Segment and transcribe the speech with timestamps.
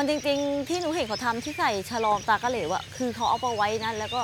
[0.00, 4.22] มันจริง ๆ ที่หนูเห็นเขาทำที่ใส่ฉลอมตากระเหลวอะคือเขาเอาไปไว้นั่นแล้วก็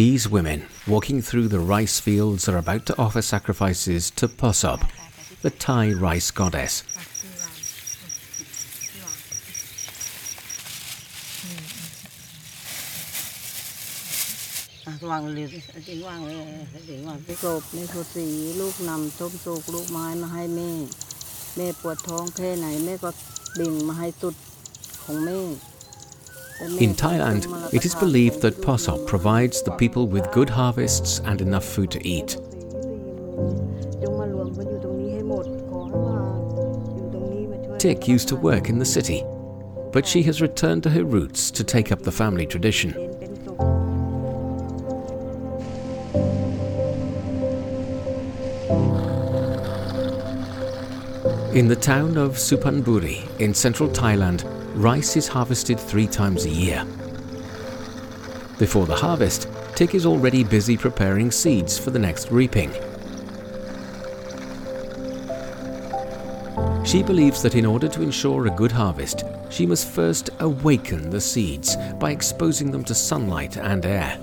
[0.00, 0.58] These women
[0.94, 4.80] walking through the rice fields are about to offer sacrifices to Posop,
[5.44, 6.74] the Thai rice goddess.
[21.59, 23.09] มสุกลูกไม้มาให้แม่ แม่ปวดท้องแค่ไหนแม่ก็
[23.59, 24.35] ดิ่งมาให้ตุด
[25.03, 25.39] ของแม่
[26.57, 27.41] แต่แม่ In Thailand,
[27.77, 31.99] it is believed that Posop provides the people with good harvests and enough food to
[32.15, 32.29] eat.
[34.01, 36.17] จงมารวมกันอยู่ตรงนี้ให้หมดขอให้มา
[36.95, 39.19] อยู่ตรงนี้มาช่วย Tick used to work in the city,
[39.95, 42.89] but she has returned to her roots to take up the family tradition.
[51.52, 54.44] In the town of Supanburi in central Thailand,
[54.76, 56.86] rice is harvested three times a year.
[58.60, 62.70] Before the harvest, Tik is already busy preparing seeds for the next reaping.
[66.84, 71.20] She believes that in order to ensure a good harvest, she must first awaken the
[71.20, 74.20] seeds by exposing them to sunlight and air.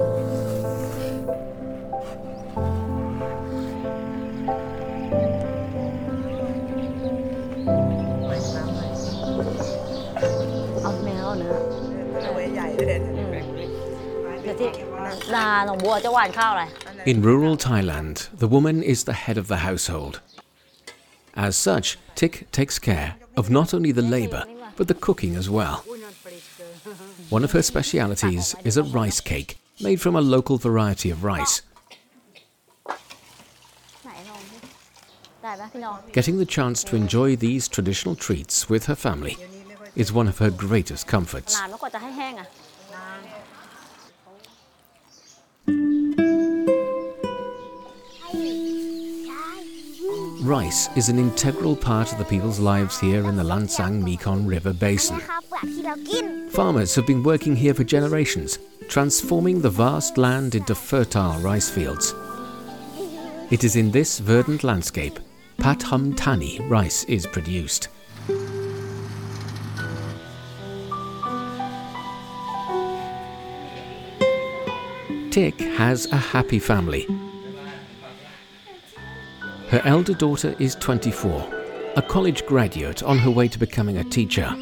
[16.06, 16.62] จะหวานข้าวอะไร
[17.12, 20.14] In rural Thailand, the woman is the head of the household.
[21.46, 23.10] As such, Tik takes care
[23.40, 24.44] of not only the labor,
[24.78, 25.76] but the cooking as well.
[27.36, 31.54] One of her specialities is a rice cake made from a local variety of rice.
[34.04, 34.58] ไหนลองดิ
[35.42, 39.34] ได้ไหมพี่น้อง Getting the chance to enjoy these traditional treats with her family
[40.02, 41.52] is one of her greatest comforts.
[50.47, 54.71] rice is an integral part of the people's lives here in the Lancang Mekong River
[54.71, 55.19] Basin.
[56.51, 62.15] Farmers have been working here for generations, transforming the vast land into fertile rice fields.
[63.51, 65.19] It is in this verdant landscape
[65.57, 67.89] Pathum Thani rice is produced.
[75.29, 77.05] Tick has a happy family
[79.76, 81.48] Her elder daughter is 24,
[81.96, 84.54] a college graduate on her way to becoming a teacher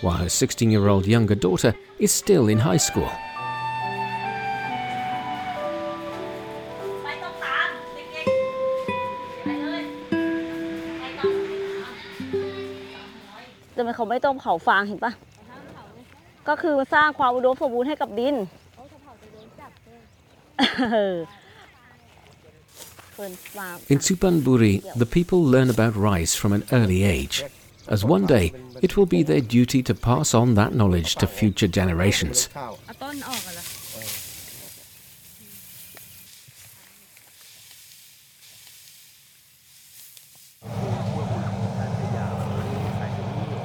[0.00, 3.10] while her 16 year old younger daughter is still in high school.
[7.04, 9.82] ไปตรงกลางเด็กๆไปเลย
[10.98, 11.28] ไปต่อ
[13.72, 15.12] แต่มันเขาไม่ต้องเผาฟางเห็นปะ
[16.48, 18.36] ก็คือสร้างความอุดมสมบูรณ์ให้กับดิน
[20.92, 21.39] เออเฟิร์นฟาร์ม
[23.17, 27.43] in Supanburi, the people learn about rice from an early age,
[27.87, 31.67] as one day it will be their duty to pass on that knowledge to future
[31.67, 32.47] generations.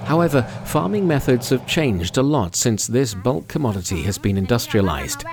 [0.07, 5.25] However, farming methods have changed a lot since this bulk commodity has been industrialized.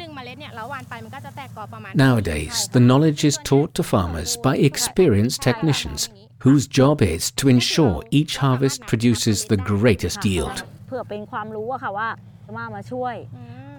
[0.00, 6.00] นึ่งเมล็ดเนี่ยเราหว่านไปมันก็จะแตกกอประมาณ Nowadays, the knowledge is taught to farmers by experienced technicians
[6.44, 10.56] whose job is to ensure each harvest produces the greatest yield.
[10.88, 12.08] เพื่อเป็นความรู้อะค่ะว่า
[12.56, 13.16] มามาช่วย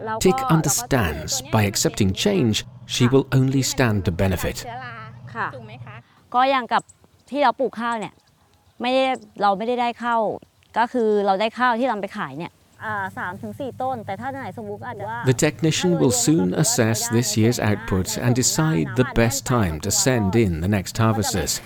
[0.05, 2.55] แล้วก็ Tick understands by accepting change,
[2.95, 4.55] she will only stand to benefit.
[4.63, 4.95] เชื้อรา
[5.35, 5.95] ค่ะ ถูกไหมคะ
[6.33, 6.83] ก็อย่างกับ
[7.29, 8.13] ที่เราปลูกข้าวเนี่ย
[8.81, 9.03] ไม่ได้
[9.41, 10.21] เราไม่ได้ได้ข้าว
[10.77, 12.51] ก็คือเราได้ข้าวที่เราไปขายเนี่ย
[15.26, 20.34] the technician will soon assess this year's output and decide the best time to send
[20.34, 21.60] in the next harvesters.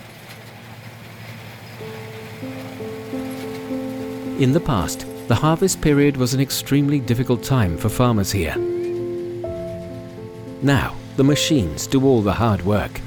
[4.38, 8.56] In the past, the harvest period was an extremely difficult time for farmers here.
[10.62, 13.00] Now, the machines do all the hard work.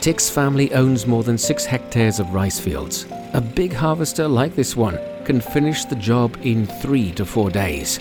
[0.00, 3.04] Tick's family owns more than six hectares of rice fields.
[3.34, 7.98] A big harvester like this one can finish the job in three to four days.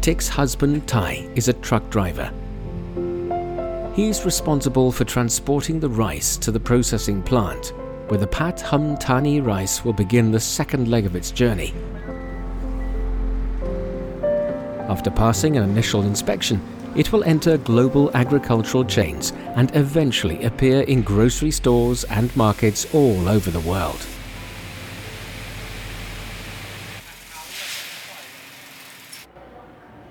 [0.00, 2.30] Tick's husband, Ty, is a truck driver.
[3.96, 7.72] he is responsible for transporting the rice to the processing plant,
[8.06, 11.74] where the Pathum Thani rice will begin the second leg of its journey.
[14.88, 16.60] After passing an initial inspection,
[16.94, 23.28] it will enter global agricultural chains and eventually appear in grocery stores and markets all
[23.28, 24.06] over the world.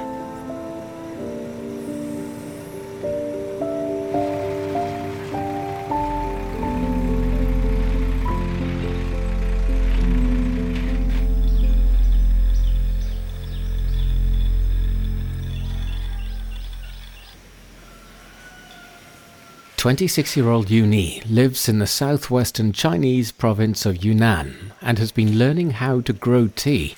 [19.87, 26.01] Twenty-six-year-old Yuni lives in the southwestern Chinese province of Yunnan and has been learning how
[26.01, 26.97] to grow tea.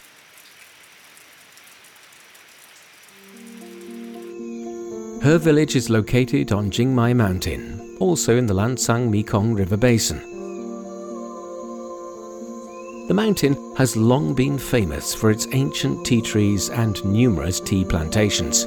[5.23, 10.21] Her village is located on Jingmai Mountain, also in the Lancang Mekong River basin.
[13.07, 18.67] The mountain has long been famous for its ancient tea trees and numerous tea plantations.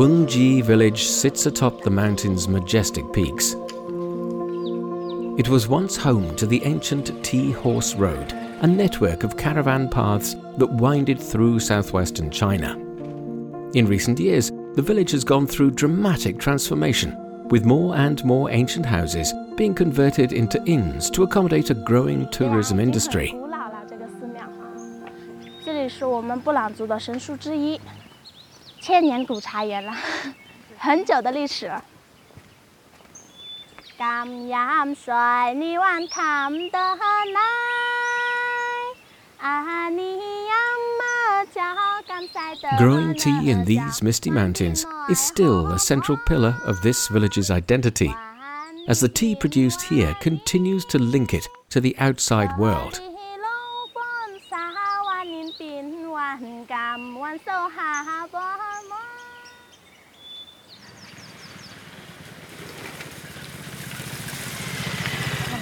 [0.00, 3.52] Wengji village sits atop the mountain's majestic peaks.
[5.38, 8.32] It was once home to the ancient Tea Horse Road,
[8.62, 12.78] a network of caravan paths that winded through southwestern China.
[13.74, 17.14] In recent years, the village has gone through dramatic transformation,
[17.50, 22.80] with more and more ancient houses being converted into inns to accommodate a growing tourism
[22.80, 23.34] industry.
[25.62, 27.78] 这里是我们布朗族的神树之一。
[42.78, 48.14] Growing tea in these misty mountains is still a central pillar of this village's identity,
[48.88, 53.00] as the tea produced here continues to link it to the outside world.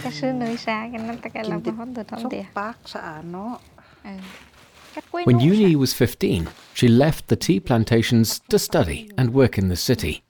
[0.09, 1.85] Nakasunoy siya, ganun tagal lang ako
[5.13, 9.77] When Yuni was 15, she left the tea plantations to study and work in the
[9.77, 10.25] city.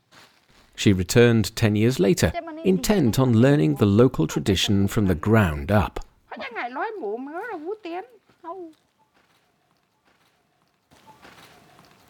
[0.75, 2.33] She returned 10 years later,
[2.65, 6.01] intent on learning the local tradition from the ground up.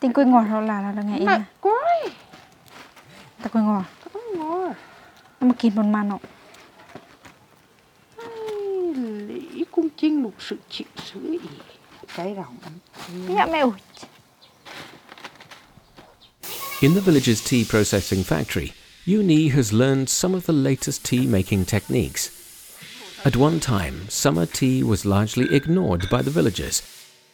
[0.00, 1.44] Tiếng quê ngọt nó là là ngày em.
[3.42, 3.84] Ta quê ngọt.
[4.02, 4.74] Ta quê ngọt.
[5.40, 6.18] Nó mà kìm một màn ạ
[9.70, 9.88] cũng
[10.38, 11.38] sự chịu sự ý
[12.16, 12.34] cái
[16.80, 18.72] In the village's tea processing factory,
[19.04, 22.30] Yuni has learned some of the latest tea making techniques.
[23.24, 26.82] At one time, summer tea was largely ignored by the villagers,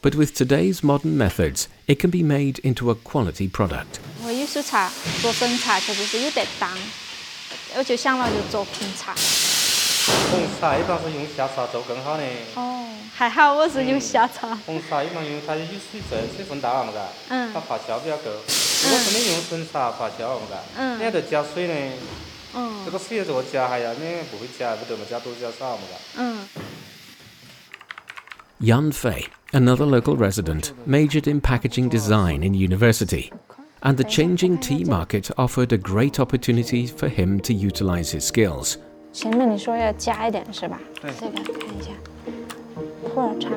[0.03, 4.01] but with today's modern methods, it can be made into a quality product.
[4.23, 6.71] 我椰树茶做生茶，其实是有点淡，
[7.77, 9.15] 而且香料就做红茶。
[10.32, 12.24] 红茶一般是用下茶做更好的。
[12.56, 12.86] 哦
[13.16, 18.30] 还好我是有下茶红茶一般用它有水分，水分大嘛嘎，嗯它发酵比较够。
[18.32, 21.74] 如果是你用纯茶发酵嘛嘎，嗯你还得加水呢。
[22.54, 25.98] 这嗯个水如果加下呀，你不会加不得嘛，加多加少嘛嘎。
[26.18, 26.48] 嗯
[28.62, 33.32] Yan Fei, another local resident, majored in packaging design in university,
[33.82, 38.78] and the changing tea market offered a great opportunity for him to utilize his skills.
[39.13, 41.92] 前面你说要加一点是吧对这个看一下
[43.04, 43.50] 普洱茶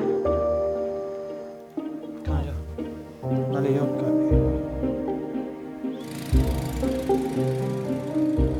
[2.23, 2.51] 看一下，
[3.51, 4.03] 哪里有改？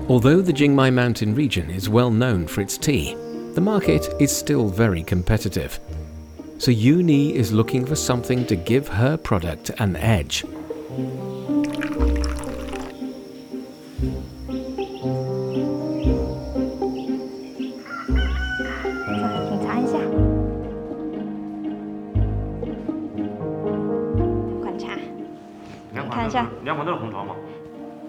[0.07, 3.15] Although the Jingmai Mountain region is well known for its tea,
[3.55, 5.79] the market is still very competitive.
[6.59, 10.45] So Uni is looking for something to give her product an edge.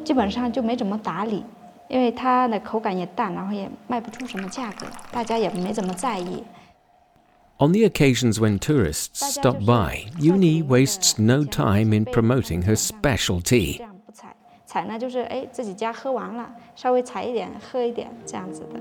[0.09, 1.43] 基本上就没怎么打理，
[1.87, 6.43] 因为它的口感也淡，然后也卖不出什么价格，大家也没怎么在意。
[7.59, 13.83] On the occasions when tourists stop by, Yuni wastes no time in promoting her specialty.
[14.65, 18.79] 采呢，就是哎自己家喝完了，稍微采一点喝一点这样子的。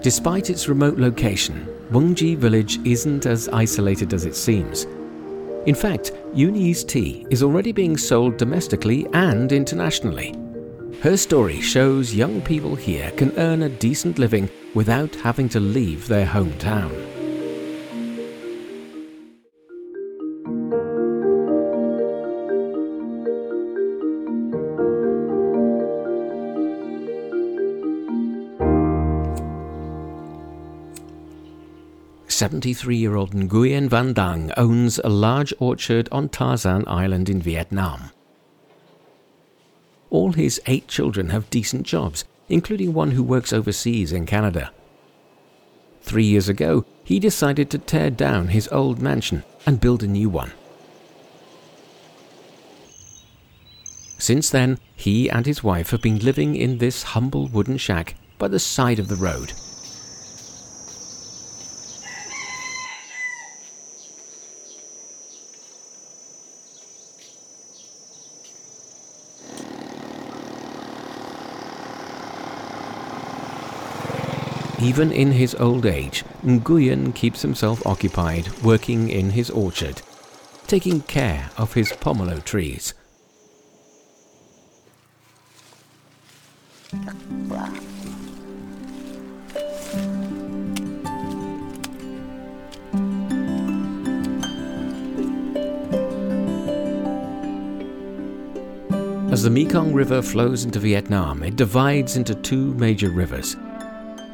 [0.00, 1.52] Despite its remote location,
[1.92, 4.86] Wengji village isn't as isolated as it seems.
[5.66, 10.34] In fact, Yuni's tea is already being sold domestically and internationally.
[11.00, 16.06] Her story shows young people here can earn a decent living without having to leave
[16.06, 16.92] their hometown.
[32.34, 38.10] Seventy-three-year-old Nguyen Van Dang owns a large orchard on Tarzan Island in Vietnam.
[40.10, 44.72] All his eight children have decent jobs, including one who works overseas in Canada.
[46.02, 50.28] Three years ago, he decided to tear down his old mansion and build a new
[50.28, 50.50] one.
[54.18, 58.48] Since then, he and his wife have been living in this humble wooden shack by
[58.48, 59.52] the side of the road.
[74.84, 80.02] Even in his old age, Nguyen keeps himself occupied working in his orchard,
[80.66, 82.92] taking care of his pomelo trees.
[99.32, 103.56] As the Mekong River flows into Vietnam, it divides into two major rivers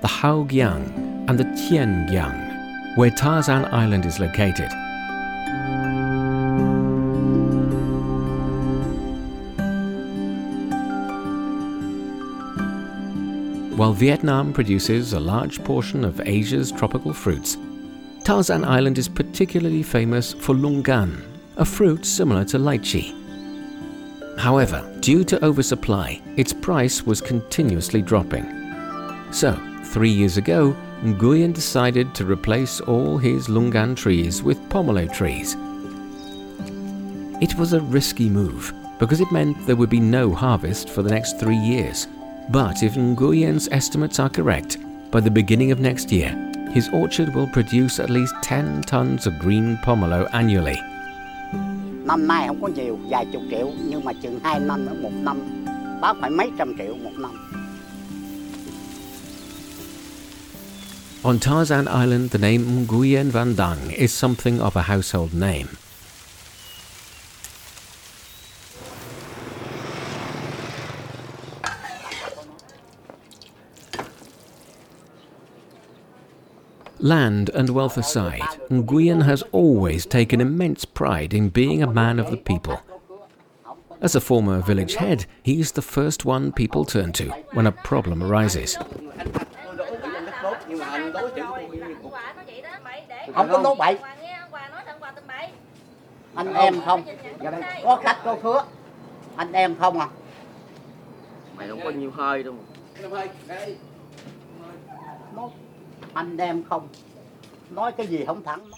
[0.00, 4.70] the Hau Giang and the Tien Giang, where Tarzan Island is located.
[13.76, 17.56] While Vietnam produces a large portion of Asia's tropical fruits,
[18.24, 21.22] Tarzan Island is particularly famous for longan,
[21.56, 23.16] a fruit similar to lychee.
[24.38, 28.46] However, due to oversupply, its price was continuously dropping.
[29.30, 29.58] So,
[29.90, 35.56] three years ago, Nguyen decided to replace all his longan trees with pomelo trees.
[37.42, 41.10] It was a risky move because it meant there would be no harvest for the
[41.10, 42.06] next three years.
[42.50, 44.78] But if Nguyen's estimates are correct,
[45.10, 46.30] by the beginning of next year,
[46.72, 50.78] his orchard will produce at least 10 tons of green pomelo annually.
[52.04, 55.36] năm nay không có nhiều vài chục triệu nhưng mà chừng hai năm một năm
[56.00, 57.49] bán phải mấy trăm triệu một năm
[61.22, 65.68] On Tarzan Island, the name Nguyen Van Dang is something of a household name.
[76.98, 82.30] Land and wealth aside, Nguyen has always taken immense pride in being a man of
[82.30, 82.80] the people.
[84.00, 87.72] As a former village head, he is the first one people turn to when a
[87.72, 88.78] problem arises.
[93.34, 93.98] Không có nói bậy.
[96.34, 97.02] Anh em không?
[97.84, 98.64] có khách có khứa
[99.36, 100.08] anh em không à?
[101.56, 102.54] Mày không có nhiều hơi đâu
[105.34, 105.52] Nói
[106.14, 106.88] anh em không.
[107.70, 108.70] Nói cái gì không thẳng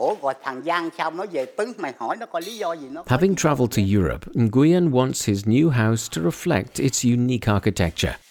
[0.00, 2.86] ủa rồi thằng Giang sao nó về tứng mày hỏi nó coi lý do gì
[2.90, 3.02] nó.
[3.06, 8.29] Having traveled to Europe, Nguyen wants his new house to reflect its unique architecture.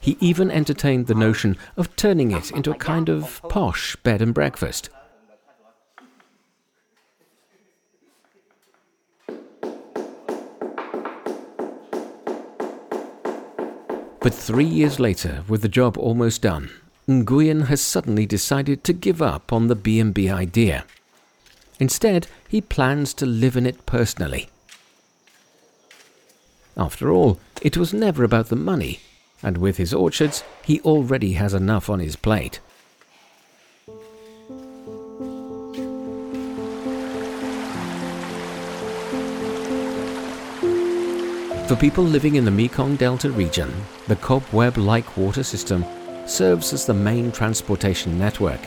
[0.00, 4.32] He even entertained the notion of turning it into a kind of posh bed and
[4.32, 4.88] breakfast.
[14.22, 16.70] But three years later, with the job almost done,
[17.08, 20.84] Nguyen has suddenly decided to give up on the B&B idea.
[21.78, 24.48] Instead, he plans to live in it personally.
[26.76, 29.00] After all, it was never about the money,
[29.42, 32.60] and with his orchards, he already has enough on his plate.
[41.68, 43.72] For people living in the Mekong Delta region,
[44.08, 45.84] the cobweb like water system
[46.26, 48.60] serves as the main transportation network.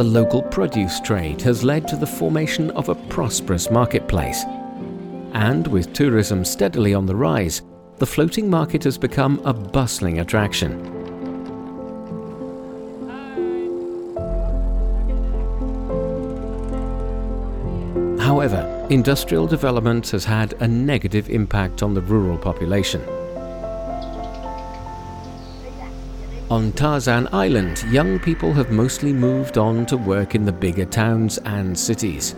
[0.00, 4.44] The local produce trade has led to the formation of a prosperous marketplace.
[5.34, 7.60] And with tourism steadily on the rise,
[7.98, 10.72] the floating market has become a bustling attraction.
[18.18, 23.02] However, industrial development has had a negative impact on the rural population.
[26.50, 31.38] On Tarzan Island, young people have mostly moved on to work in the bigger towns
[31.38, 32.34] and cities.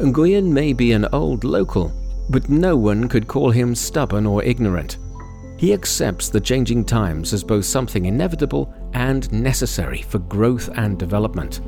[0.00, 1.92] Nguyen may be an old local,
[2.28, 4.98] but no one could call him stubborn or ignorant.
[5.58, 11.60] He accepts the changing times as both something inevitable and necessary for growth and development.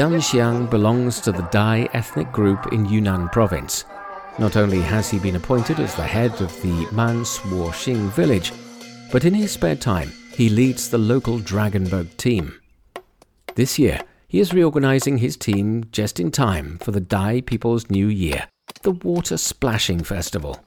[0.00, 3.84] Yan Xiang belongs to the Dai ethnic group in Yunnan province.
[4.38, 8.50] Not only has he been appointed as the head of the Man Suo Xing village,
[9.12, 12.58] but in his spare time he leads the local dragon boat team.
[13.56, 18.06] This year, he is reorganizing his team just in time for the Dai People's New
[18.06, 18.48] Year,
[18.80, 20.58] the Water Splashing Festival.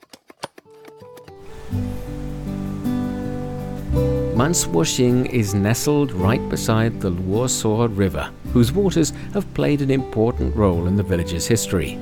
[4.36, 10.88] Manshuoxing is nestled right beside the Luosuo River, whose waters have played an important role
[10.88, 11.98] in the village's history.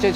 [0.00, 0.10] 这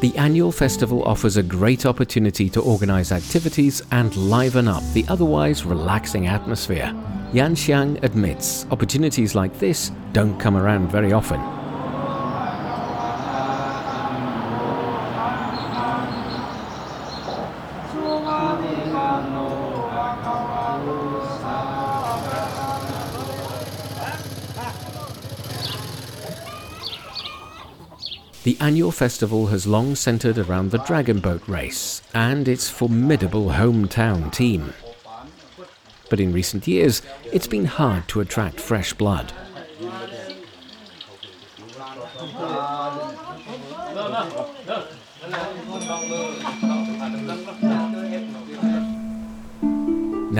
[0.00, 5.66] The annual festival offers a great opportunity to organize activities and liven up the otherwise
[5.66, 6.94] relaxing atmosphere.
[7.34, 11.59] Yan Xiang admits opportunities like this don't come around very often.
[28.60, 34.74] Annual festival has long centered around the Dragon Boat race and its formidable hometown team.
[36.10, 39.32] But in recent years, it's been hard to attract fresh blood.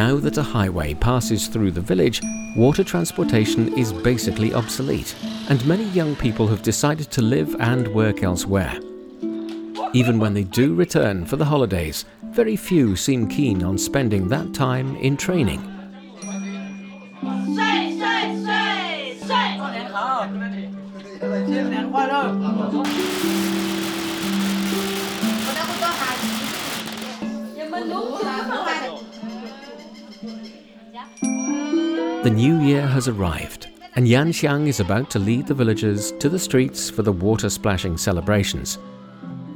[0.07, 2.23] Now that a highway passes through the village,
[2.57, 5.15] water transportation is basically obsolete,
[5.51, 8.81] and many young people have decided to live and work elsewhere.
[9.93, 14.55] Even when they do return for the holidays, very few seem keen on spending that
[14.55, 15.61] time in training.
[32.23, 36.39] The new year has arrived, and Yanxiang is about to lead the villagers to the
[36.39, 38.79] streets for the water splashing celebrations.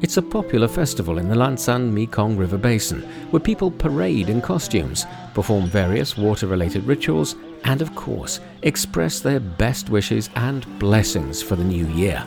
[0.00, 5.06] It's a popular festival in the Lancang Mekong River Basin where people parade in costumes,
[5.34, 11.56] perform various water related rituals, and of course, express their best wishes and blessings for
[11.56, 12.24] the new year.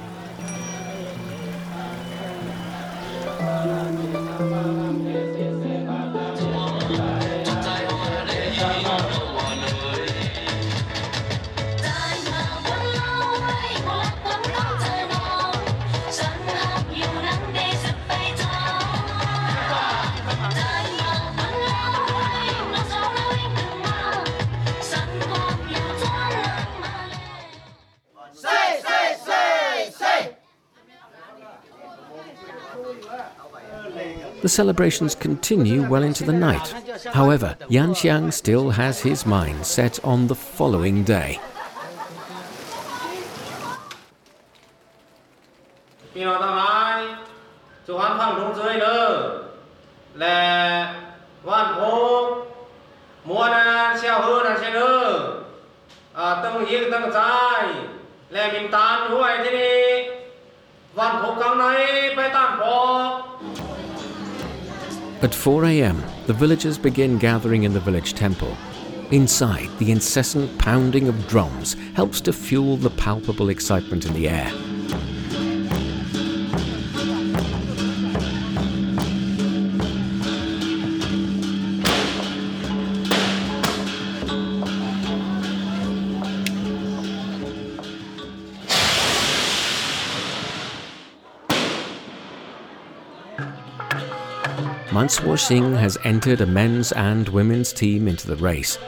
[34.41, 36.67] The celebrations continue well into the night.
[37.13, 41.39] However, Yan Xiang still has his mind set on the following day.
[65.19, 68.55] At 4 a.m., the villagers begin gathering in the village temple.
[69.09, 74.51] Inside, the incessant pounding of drums helps to fuel the palpable excitement in the air.
[94.97, 98.79] Manshuoxing has entered a men's and women's team into the race.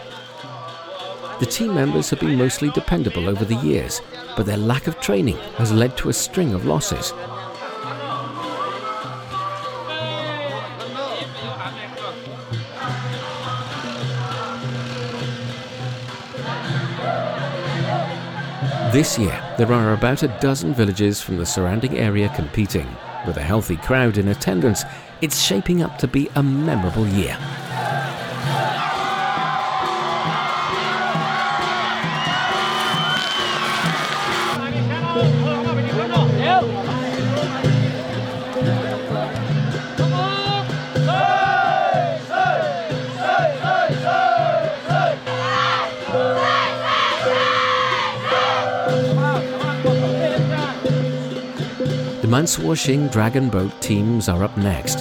[1.39, 4.01] The team members have been mostly dependable over the years,
[4.35, 7.13] but their lack of training has led to a string of losses.
[18.91, 22.87] This year, there are about a dozen villages from the surrounding area competing.
[23.27, 24.83] With a healthy crowd in attendance,
[25.21, 27.37] it's shaping up to be a memorable year.
[52.39, 54.99] The Manswar Dragon Boat teams are up next.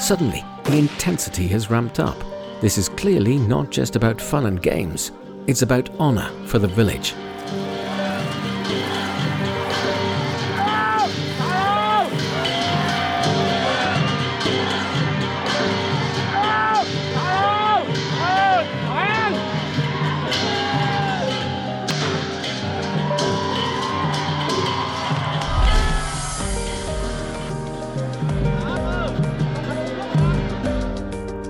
[0.00, 2.16] Suddenly, the intensity has ramped up.
[2.60, 5.10] This is clearly not just about fun and games,
[5.48, 7.12] it's about honour for the village.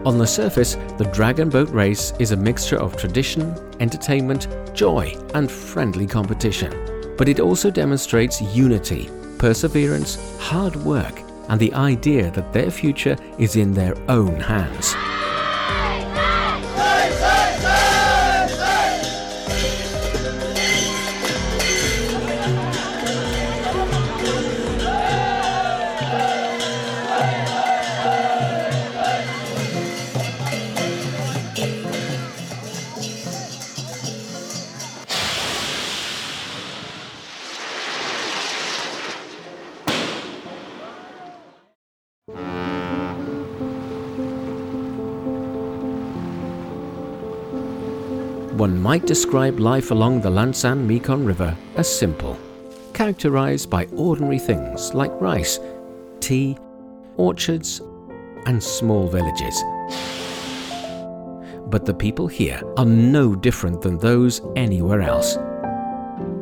[0.06, 5.50] On the surface, the Dragon Boat Race is a mixture of tradition, entertainment, joy, and
[5.50, 6.70] friendly competition.
[7.18, 13.56] But it also demonstrates unity, perseverance, hard work, and the idea that their future is
[13.56, 14.94] in their own hands.
[48.66, 52.36] One might describe life along the Lancang Mekong River as simple,
[52.94, 55.60] characterized by ordinary things like rice,
[56.18, 56.58] tea,
[57.16, 57.80] orchards,
[58.44, 59.54] and small villages.
[61.68, 65.38] But the people here are no different than those anywhere else.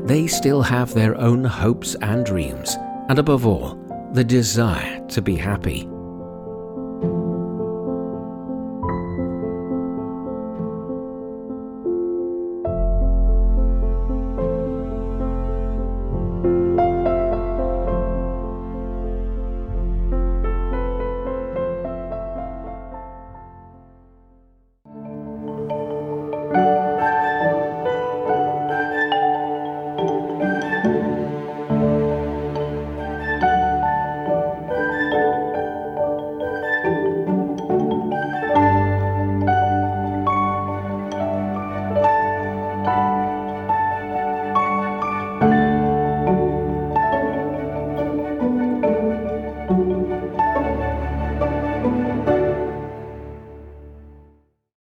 [0.05, 2.79] They still have their own hopes and dreams,
[3.11, 3.75] and above all,
[4.15, 5.87] the desire to be happy.